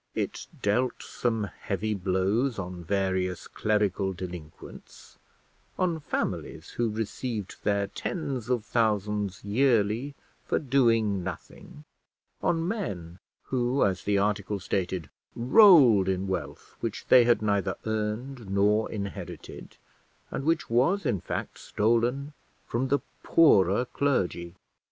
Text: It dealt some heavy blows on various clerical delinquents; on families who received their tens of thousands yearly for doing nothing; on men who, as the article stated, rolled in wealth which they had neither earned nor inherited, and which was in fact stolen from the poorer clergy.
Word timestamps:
It 0.15 0.47
dealt 0.63 1.03
some 1.03 1.43
heavy 1.59 1.93
blows 1.93 2.57
on 2.57 2.83
various 2.83 3.47
clerical 3.47 4.13
delinquents; 4.13 5.19
on 5.77 5.99
families 5.99 6.69
who 6.69 6.89
received 6.89 7.63
their 7.63 7.85
tens 7.85 8.49
of 8.49 8.65
thousands 8.65 9.43
yearly 9.45 10.15
for 10.43 10.57
doing 10.57 11.23
nothing; 11.23 11.83
on 12.41 12.67
men 12.67 13.19
who, 13.49 13.85
as 13.85 14.01
the 14.03 14.17
article 14.17 14.59
stated, 14.59 15.07
rolled 15.35 16.09
in 16.09 16.27
wealth 16.27 16.73
which 16.79 17.05
they 17.09 17.23
had 17.25 17.43
neither 17.43 17.75
earned 17.85 18.49
nor 18.49 18.91
inherited, 18.91 19.77
and 20.31 20.45
which 20.45 20.67
was 20.67 21.05
in 21.05 21.21
fact 21.21 21.59
stolen 21.59 22.33
from 22.65 22.87
the 22.87 23.01
poorer 23.21 23.85
clergy. 23.85 24.55